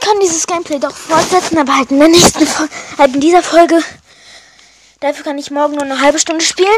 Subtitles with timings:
[0.00, 3.42] ich kann dieses Gameplay doch fortsetzen, aber halt in der nächsten Folge, halt in dieser
[3.42, 3.82] Folge.
[5.00, 6.68] Dafür kann ich morgen nur eine halbe Stunde spielen.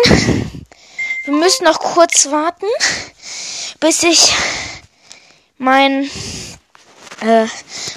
[1.24, 2.66] Wir müssen noch kurz warten,
[3.80, 4.34] bis ich
[5.58, 6.10] mein,
[7.20, 7.46] äh,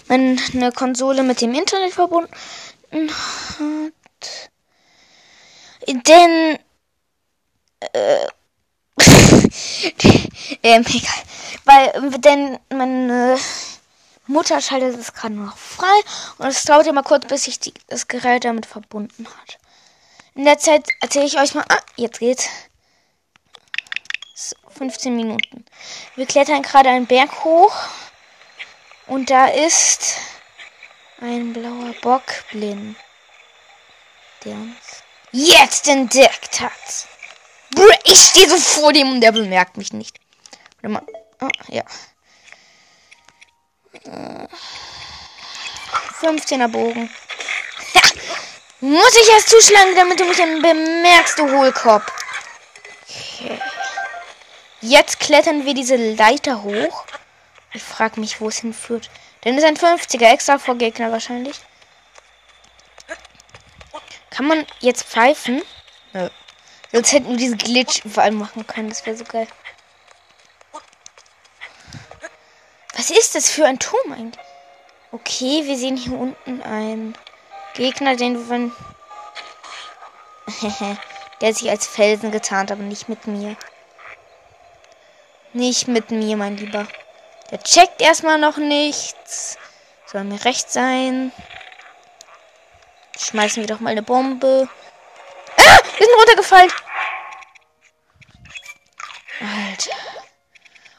[0.07, 2.29] meine Konsole mit dem Internet verbunden
[2.91, 4.49] hat.
[5.87, 6.59] Denn,
[7.79, 8.27] äh,
[10.63, 11.23] ähm, egal.
[11.65, 13.37] Weil, denn meine
[14.27, 16.01] Mutter schaltet es gerade noch frei
[16.37, 19.59] und es dauert immer kurz, bis sich das Gerät damit verbunden hat.
[20.33, 21.65] In der Zeit erzähle ich euch mal.
[21.69, 22.49] Ah, jetzt geht's.
[24.33, 25.65] So, 15 Minuten.
[26.15, 27.73] Wir klettern gerade einen Berg hoch
[29.07, 30.15] und da ist
[31.21, 32.97] ein blauer Bockblind,
[34.43, 37.07] der uns jetzt entdeckt hat.
[38.03, 40.19] Ich stehe so vor dem und der bemerkt mich nicht.
[40.81, 41.03] Warte mal.
[41.41, 41.83] Oh, ja.
[46.21, 47.09] 15er Bogen.
[47.93, 48.01] Ja.
[48.81, 52.05] Muss ich erst zuschlagen, damit du mich dann bemerkst, du Hohlkopf.
[53.03, 53.59] Okay.
[54.81, 57.05] Jetzt klettern wir diese Leiter hoch.
[57.73, 59.09] Ich frage mich, wo es hinführt.
[59.43, 61.57] Denn es ist ein 50er extra vor Gegner wahrscheinlich.
[64.29, 65.61] Kann man jetzt pfeifen?
[66.13, 66.29] Nö.
[66.91, 68.89] Sonst hätten wir diesen Glitch überall machen können.
[68.89, 69.47] Das wäre so geil.
[73.17, 74.45] Ist das für ein Turm eigentlich?
[75.11, 77.17] Okay, wir sehen hier unten einen
[77.73, 78.71] Gegner, den wir...
[81.41, 83.57] Der sich als Felsen getarnt, aber nicht mit mir.
[85.51, 86.87] Nicht mit mir, mein Lieber.
[87.51, 89.57] Der checkt erstmal noch nichts.
[90.05, 91.31] Soll mir recht sein.
[93.19, 94.69] Schmeißen wir doch mal eine Bombe.
[95.57, 95.79] Ah!
[95.97, 96.71] Wir sind runtergefallen.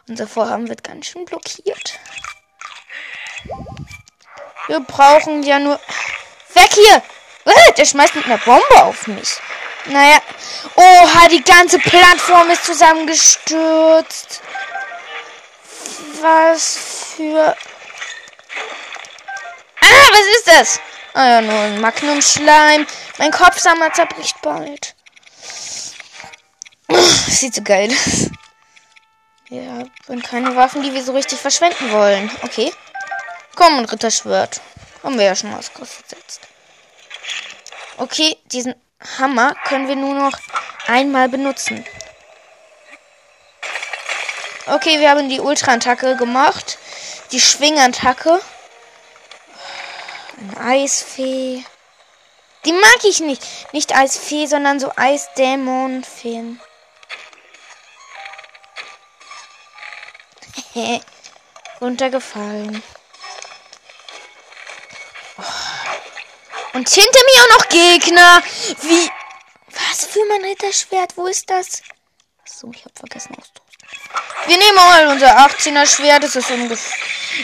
[0.08, 1.98] Unser Vorhaben wird ganz schön blockiert.
[4.68, 5.80] Wir brauchen ja nur...
[6.54, 7.02] Weg hier!
[7.44, 9.36] Äh, der schmeißt mit einer Bombe auf mich.
[9.86, 10.18] Naja.
[10.74, 14.42] Oha, die ganze Plattform ist zusammengestürzt.
[16.20, 16.78] Was
[17.16, 17.56] für...
[19.80, 20.80] Ah, was ist das?
[21.14, 22.86] Ah ja, nur ein Magnum-Schleim.
[23.18, 24.94] Mein Kopfsammer zerbricht bald.
[27.28, 28.25] Sieht so geil aus.
[29.48, 32.30] Ja, sind keine Waffen, die wir so richtig verschwenden wollen.
[32.42, 32.72] Okay.
[33.54, 34.60] Komm, ein Ritterschwert.
[35.02, 36.40] Haben wir ja schon ausgesetzt.
[37.96, 38.74] Okay, diesen
[39.18, 40.38] Hammer können wir nur noch
[40.86, 41.84] einmal benutzen.
[44.66, 46.78] Okay, wir haben die Ultra-Attacke gemacht.
[47.30, 48.40] Die Schwingattacke.
[50.38, 51.64] Eine Eisfee.
[52.64, 53.42] Die mag ich nicht.
[53.72, 56.60] Nicht Eisfee, sondern so Eisdämonfeen.
[61.80, 62.82] Runtergefallen.
[65.38, 65.42] Oh.
[66.74, 68.42] Und hinter mir auch noch Gegner.
[68.82, 69.10] Wie?
[69.68, 71.16] Was für mein Ritterschwert?
[71.16, 71.82] Wo ist das?
[72.44, 73.66] So, ich habe vergessen auszurüsten.
[74.46, 76.24] Wir nehmen mal unser 18er Schwert.
[76.24, 76.96] Das ist ungefähr.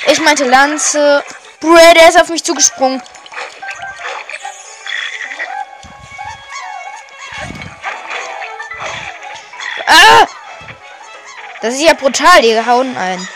[0.06, 1.24] Ich meinte Lanze.
[1.60, 3.02] Bruh, der ist auf mich zugesprungen.
[11.62, 13.28] Das ist ja brutal, die hauen ein.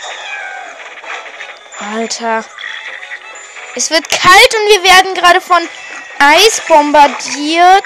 [1.79, 2.43] Alter.
[3.73, 5.67] Es wird kalt und wir werden gerade von
[6.19, 7.85] Eis bombardiert.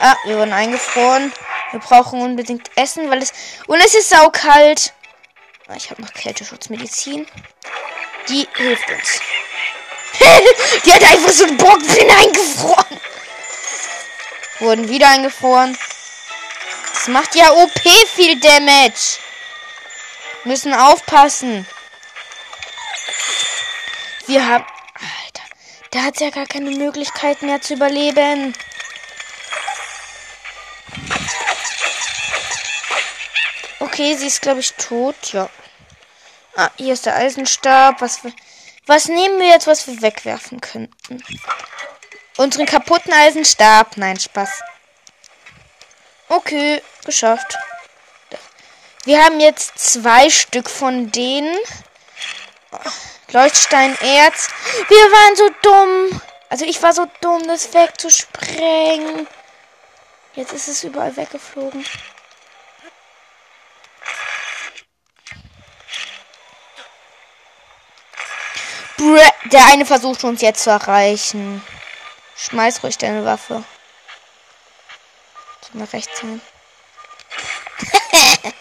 [0.00, 1.32] Ah, wir wurden eingefroren.
[1.70, 3.32] Wir brauchen unbedingt Essen, weil es.
[3.66, 4.92] Und es ist saukalt.
[5.68, 7.26] Ah, ich habe noch Kälteschutzmedizin.
[8.28, 9.20] Die hilft uns.
[10.84, 13.00] die hat einfach so einen Brocken eingefroren.
[14.58, 15.78] Wurden wieder eingefroren.
[17.00, 17.80] Das macht ja OP
[18.14, 19.20] viel Damage.
[20.44, 21.66] Müssen aufpassen.
[24.26, 24.66] Wir haben...
[25.24, 25.42] Alter,
[25.92, 28.54] da hat ja gar keine Möglichkeit mehr zu überleben.
[33.78, 35.32] Okay, sie ist, glaube ich, tot.
[35.32, 35.48] Ja.
[36.54, 38.02] Ah, hier ist der Eisenstab.
[38.02, 38.34] Was, wir,
[38.84, 41.24] was nehmen wir jetzt, was wir wegwerfen könnten?
[42.36, 43.96] Unseren kaputten Eisenstab.
[43.96, 44.50] Nein, Spaß.
[46.30, 47.58] Okay, geschafft.
[49.04, 51.58] Wir haben jetzt zwei Stück von denen.
[53.32, 54.48] Leuchtsteinerz.
[54.88, 56.22] Wir waren so dumm.
[56.48, 59.26] Also ich war so dumm, das wegzusprengen.
[60.36, 61.84] Jetzt ist es überall weggeflogen.
[69.46, 71.60] Der eine versucht uns jetzt zu erreichen.
[72.36, 73.64] Schmeiß ruhig deine Waffe.
[75.72, 76.40] Mal rechts sein.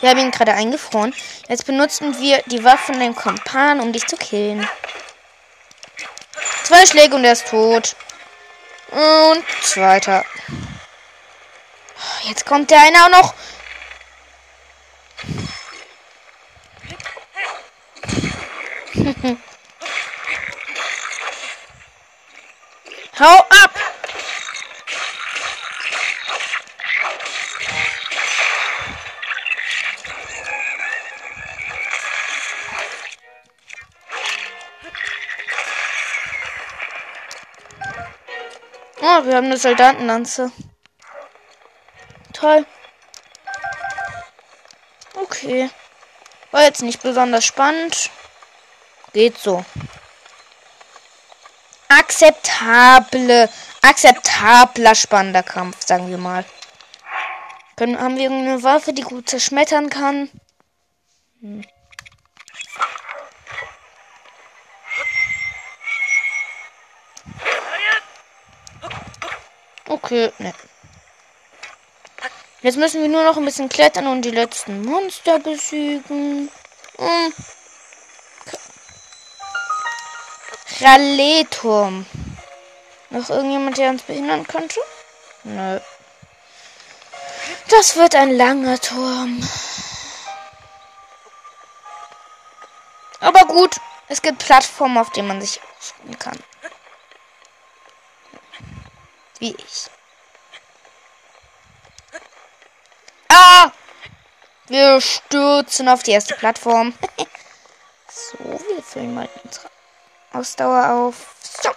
[0.00, 1.14] Wir haben ihn gerade eingefroren.
[1.48, 4.66] Jetzt benutzen wir die Waffe von dem Kompan, um dich zu killen.
[6.62, 7.96] Zwei Schläge und er ist tot.
[8.90, 10.24] Und zweiter.
[12.22, 13.34] Jetzt kommt der eine auch noch.
[23.18, 23.89] Hau ab!
[39.24, 40.50] Wir haben eine Soldatenlanze.
[42.32, 42.64] Toll.
[45.14, 45.70] Okay.
[46.50, 48.10] War jetzt nicht besonders spannend.
[49.12, 49.64] Geht so.
[51.88, 53.48] Akzeptable,
[53.82, 56.44] akzeptabler spannender Kampf, sagen wir mal.
[57.76, 60.30] Können, haben wir eine Waffe, die gut zerschmettern kann?
[61.40, 61.64] Hm.
[69.90, 70.54] Okay, ne.
[72.62, 76.48] Jetzt müssen wir nur noch ein bisschen klettern und die letzten Monster besiegen.
[76.96, 77.34] Hm.
[80.80, 82.06] Raleturm.
[83.10, 84.78] Noch irgendjemand, der uns behindern könnte?
[85.42, 85.80] Nö.
[87.68, 89.42] Das wird ein langer Turm.
[93.18, 93.74] Aber gut,
[94.06, 96.38] es gibt Plattformen, auf denen man sich ausruhen kann.
[99.40, 99.90] Wie ich.
[103.28, 103.72] Ah!
[104.68, 106.94] Wir stürzen auf die erste Plattform.
[108.08, 109.70] so, wir füllen mal unsere
[110.32, 111.34] Ausdauer auf.
[111.42, 111.70] So.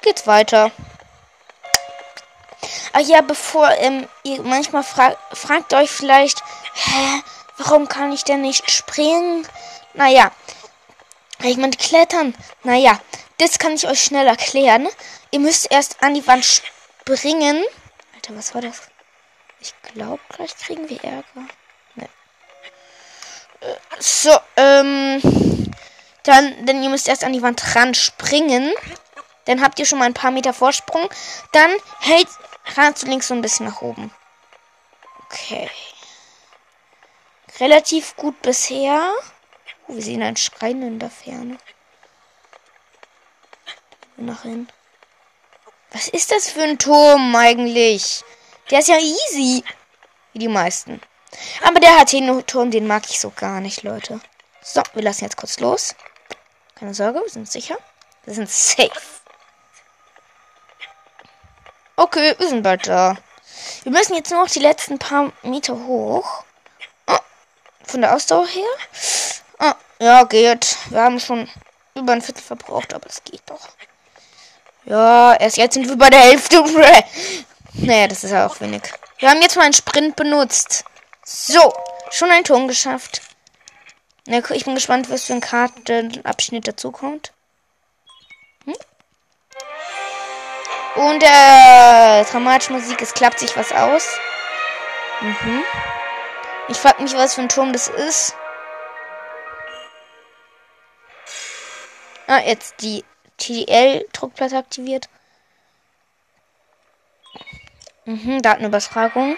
[0.00, 0.70] Geht's weiter.
[2.92, 7.22] Ah ja, bevor ähm, ihr manchmal fra fragt euch vielleicht, hä,
[7.58, 9.46] warum kann ich denn nicht springen?
[9.94, 10.30] Naja,
[11.42, 12.34] ich meine klettern.
[12.62, 13.00] Naja,
[13.38, 14.88] das kann ich euch schnell erklären.
[15.30, 17.64] Ihr müsst erst an die Wand springen.
[18.14, 18.82] Alter, was war das?
[19.60, 21.48] Ich glaube, gleich kriegen wir Ärger.
[21.94, 22.08] Nee.
[23.60, 25.20] Äh, so, ähm.
[26.22, 28.72] Dann, denn ihr müsst erst an die Wand ran springen.
[29.44, 31.08] Dann habt ihr schon mal ein paar Meter Vorsprung.
[31.52, 31.70] Dann
[32.00, 32.28] hält
[32.76, 34.10] ran zu links so ein bisschen nach oben.
[35.26, 35.70] Okay.
[37.60, 39.12] Relativ gut bisher.
[39.86, 41.58] Oh, wir sehen einen Schrein in der Ferne.
[44.16, 44.68] Nach hin.
[45.90, 48.24] Was ist das für ein Turm eigentlich?
[48.70, 49.64] Der ist ja easy.
[50.32, 51.00] Wie die meisten.
[51.62, 54.20] Aber der hat den Turm, den mag ich so gar nicht, Leute.
[54.62, 55.94] So, wir lassen jetzt kurz los.
[56.74, 57.76] Keine Sorge, wir sind sicher.
[58.24, 58.90] Wir sind safe.
[61.96, 63.16] Okay, wir sind bald da.
[63.82, 66.44] Wir müssen jetzt nur noch die letzten paar Meter hoch.
[67.06, 67.18] Oh,
[67.84, 68.66] von der Ausdauer her.
[69.60, 70.76] Oh, ja, geht.
[70.90, 71.48] Wir haben schon
[71.94, 73.68] über ein Viertel verbraucht, aber es geht doch.
[74.86, 76.62] Ja, erst jetzt sind wir bei der Hälfte.
[77.74, 78.82] naja, das ist ja auch wenig.
[79.18, 80.84] Wir haben jetzt mal einen Sprint benutzt.
[81.24, 81.72] So,
[82.10, 83.22] schon ein Turm geschafft.
[84.26, 87.32] Ich bin gespannt, was für ein Kartenabschnitt dazu kommt.
[88.64, 88.74] Hm?
[90.96, 94.06] Und äh, dramatische Musik, es klappt sich was aus.
[95.20, 95.62] Mhm.
[96.68, 98.34] Ich frage mich, was für ein Turm das ist.
[102.26, 103.04] Ah, jetzt die
[103.44, 105.08] TDL-Druckplatte aktiviert.
[108.06, 109.36] Mhm, Datenübertragung.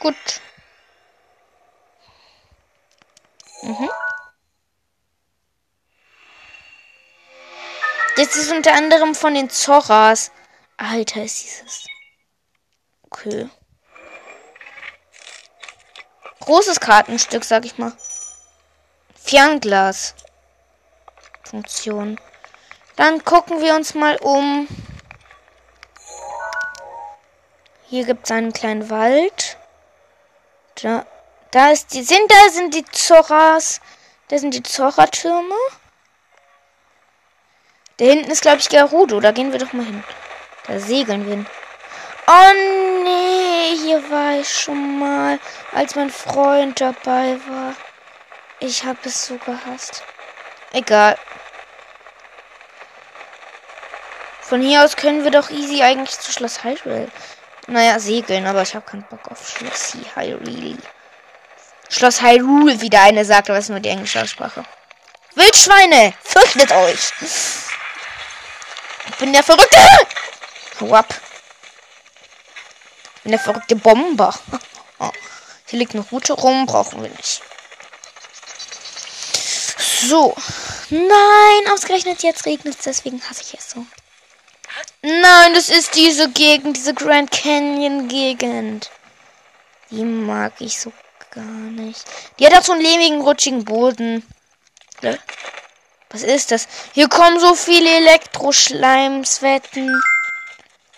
[0.00, 0.16] Gut.
[3.62, 3.88] Mhm.
[8.16, 10.32] Das ist unter anderem von den Zorras.
[10.76, 11.86] Alter, ist dieses.
[13.02, 13.48] Okay.
[16.44, 17.92] Großes Kartenstück, sag ich mal.
[19.14, 20.14] Fernglas.
[21.44, 22.18] Funktion.
[22.96, 24.66] Dann gucken wir uns mal um.
[27.86, 29.56] Hier gibt es einen kleinen Wald.
[30.82, 31.06] Da,
[31.52, 33.80] da ist die, sind da sind die Zoras.
[34.26, 35.54] Da sind die Zora-Türme.
[37.98, 39.20] Da hinten ist, glaube ich, Gerudo.
[39.20, 40.02] Da gehen wir doch mal hin.
[40.66, 41.46] Da segeln wir hin.
[42.26, 45.40] Oh nee, hier war ich schon mal,
[45.72, 47.74] als mein Freund dabei war.
[48.60, 50.04] Ich habe es so gehasst.
[50.72, 51.18] Egal.
[54.40, 57.10] Von hier aus können wir doch easy eigentlich zu Schloss Hyrule.
[57.66, 60.78] Naja, segeln, aber ich habe keinen Bock auf Schloss Hyrule.
[61.88, 64.64] Schloss Hyrule, wie der eine sagt, aber es ist nur die englische Aussprache.
[65.34, 67.12] Wildschweine, fürchtet euch!
[69.08, 69.78] Ich bin der Verrückte!
[70.80, 71.14] Hau ab.
[73.22, 74.34] Bin der verrückte Bomber.
[75.66, 77.40] Hier liegt noch Route rum, brauchen wir nicht.
[80.06, 80.34] So.
[80.90, 83.86] Nein, ausgerechnet jetzt regnet es, deswegen hasse ich es so.
[85.00, 88.90] Nein, das ist diese Gegend, diese Grand Canyon Gegend.
[89.90, 90.92] Die mag ich so
[91.30, 92.04] gar nicht.
[92.38, 94.26] Die hat auch so einen lehmigen, rutschigen Boden.
[96.10, 96.68] Was ist das?
[96.92, 100.00] Hier kommen so viele Elektroschleims, wetten.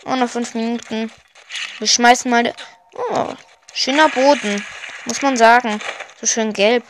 [0.04, 1.10] Oh, noch fünf Minuten.
[1.78, 2.52] Wir schmeißen mal.
[2.94, 3.34] Oh,
[3.72, 4.64] schöner Boden.
[5.04, 5.80] Muss man sagen.
[6.20, 6.84] So schön gelb.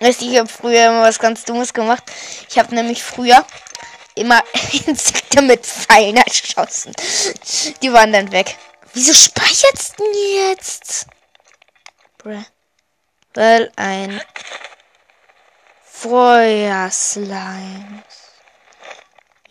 [0.00, 2.02] Weißt du, ich habe früher immer was ganz Dummes gemacht.
[2.48, 3.44] Ich habe nämlich früher
[4.14, 4.42] immer
[4.86, 6.92] Insekte mit Pfeilen erschossen.
[7.82, 8.56] Die waren dann weg.
[8.92, 11.06] Wieso speichert's denn jetzt?
[12.18, 12.44] Bruh.
[13.34, 14.20] Weil ein
[15.82, 18.04] Feuerslime.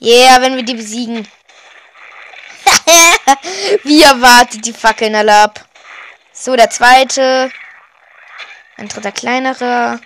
[0.03, 1.25] Yeah, wenn wir die besiegen.
[3.83, 5.65] Wie erwartet die Fackeln alle ab.
[6.33, 7.50] So, der zweite.
[8.75, 10.01] Ein dritter kleinerer.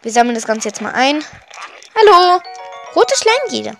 [0.00, 1.22] Wir sammeln das Ganze jetzt mal ein.
[1.94, 2.40] Hallo.
[2.94, 3.76] Rote Schleimjäger.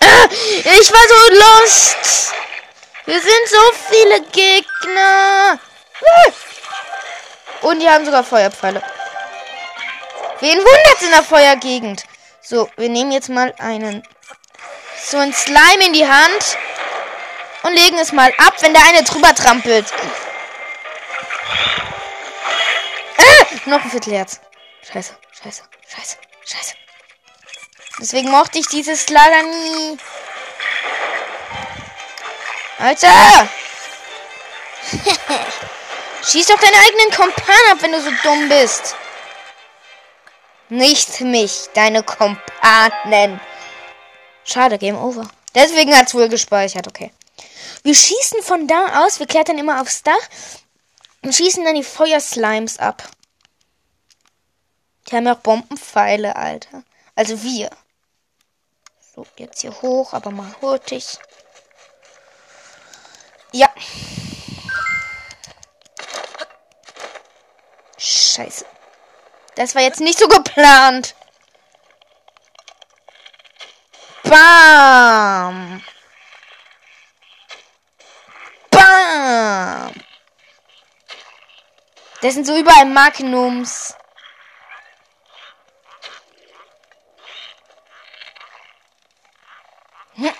[0.00, 2.32] Ah, ich war so lost.
[3.04, 5.60] Wir sind so viele Gegner.
[7.62, 8.82] Und die haben sogar Feuerpfeile.
[10.40, 12.04] Wen wundert in der Feuergegend?
[12.40, 14.02] So, wir nehmen jetzt mal einen
[15.04, 16.58] so ein Slime in die Hand
[17.62, 19.86] und legen es mal ab, wenn der eine drüber trampelt.
[23.66, 24.40] noch ein Viertelherz.
[24.82, 26.74] Scheiße, scheiße, scheiße, scheiße.
[28.00, 29.98] Deswegen mochte ich dieses Lager nie.
[32.78, 33.48] Alter!
[36.24, 38.94] Schieß doch deinen eigenen Kompan ab, wenn du so dumm bist.
[40.68, 43.40] Nicht mich, deine Kompanen.
[44.44, 45.28] Schade, Game Over.
[45.54, 47.12] Deswegen hat es wohl gespeichert, okay.
[47.82, 50.28] Wir schießen von da aus, wir klettern immer aufs Dach
[51.22, 53.02] und schießen dann die Feuerslimes ab.
[55.08, 56.84] Die haben ja auch Bombenpfeile, Alter.
[57.14, 57.70] Also wir.
[59.14, 61.18] So, jetzt hier hoch, aber mal hurtig.
[63.52, 63.68] Ja.
[68.32, 68.64] Scheiße.
[69.56, 71.14] Das war jetzt nicht so geplant.
[74.22, 75.84] Bam.
[78.70, 79.92] Bam.
[82.22, 83.94] Das sind so überall Magnums.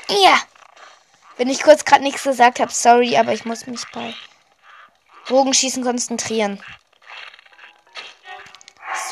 [0.09, 0.41] Ja.
[1.37, 4.15] Wenn ich kurz gerade nichts gesagt habe, sorry, aber ich muss mich bei
[5.29, 6.63] Bogenschießen konzentrieren.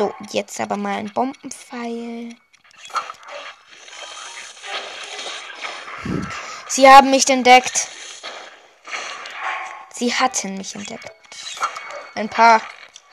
[0.01, 2.35] So, jetzt aber mal ein Bombenpfeil.
[6.69, 7.87] Sie haben mich entdeckt.
[9.93, 11.13] Sie hatten mich entdeckt.
[12.15, 12.63] Ein paar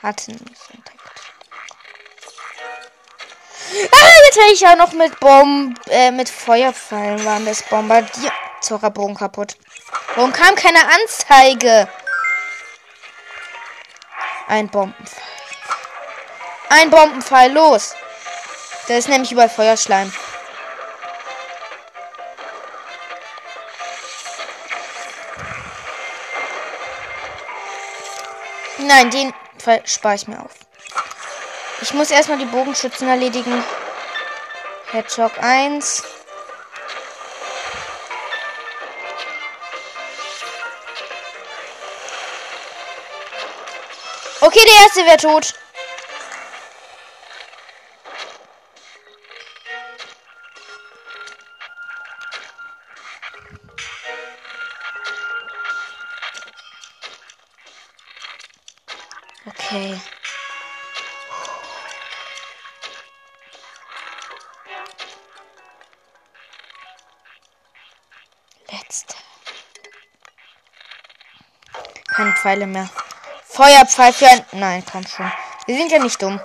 [0.02, 1.20] hatten mich entdeckt.
[3.92, 8.32] Ah, jetzt werde ich ja noch mit Bomben, äh, mit Feuerpfeilen waren das bombardiert.
[8.94, 9.58] Bogen kaputt.
[10.14, 11.86] Warum kam keine Anzeige?
[14.46, 15.27] Ein Bombenpfeil.
[16.70, 17.94] Ein Bombenpfeil, los.
[18.88, 20.12] Da ist nämlich überall Feuerschleim.
[28.78, 30.52] Nein, den Fall spare ich mir auf.
[31.80, 33.64] Ich muss erstmal die Bogenschützen erledigen.
[34.90, 36.02] Hedgehog 1.
[44.40, 45.54] Okay, der erste wäre tot.
[72.18, 72.90] Keine Pfeile mehr.
[73.56, 74.44] Ein...
[74.50, 75.30] Nein, komm schon.
[75.66, 76.40] Wir sind ja nicht dumm.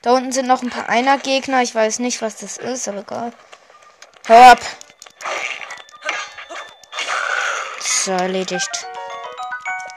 [0.00, 1.60] Da unten sind noch ein paar Einer-Gegner.
[1.62, 3.32] Ich weiß nicht, was das ist, aber egal.
[4.28, 4.60] Hau ab.
[7.80, 8.86] So, erledigt.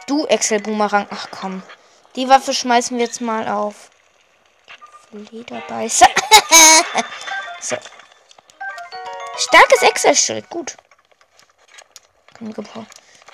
[0.07, 1.05] Du, Excel Boomerang.
[1.11, 1.61] Ach komm.
[2.15, 3.91] Die Waffe schmeißen wir jetzt mal auf.
[5.11, 6.07] Lederbeißer.
[7.61, 7.77] so.
[9.37, 10.49] Starkes Excel-Schild.
[10.49, 10.77] Gut.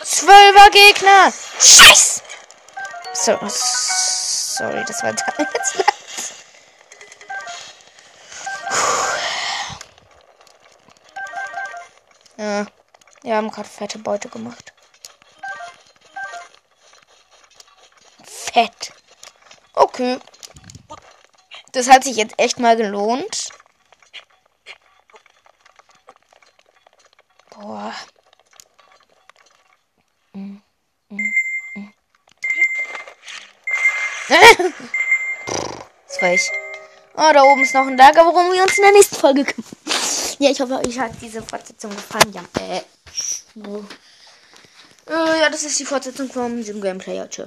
[0.03, 1.33] Zwölfer Gegner.
[1.59, 2.23] Scheiß.
[3.13, 5.85] So, sorry, das war dann jetzt leid.
[12.37, 12.65] Ja,
[13.21, 14.73] wir haben gerade fette Beute gemacht.
[18.23, 18.93] Fett.
[19.73, 20.19] Okay.
[21.73, 23.49] Das hat sich jetzt echt mal gelohnt.
[27.51, 27.93] Boah.
[36.07, 36.35] Das war.
[37.15, 39.71] Oh, da oben ist noch ein Lager, worum wir uns in der nächsten Folge kümmern.
[40.39, 42.33] Ja, ich hoffe, euch hat diese Fortsetzung gefallen.
[42.33, 42.81] Ja, äh.
[45.07, 47.17] Äh, ja, das ist die Fortsetzung von diesem Gameplay.
[47.17, 47.39] Ja, tschö.